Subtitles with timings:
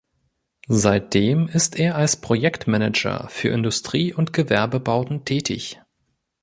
[0.67, 5.79] Seitdem ist er als Projektmanager für Industrie- und Gewerbebauten tätig.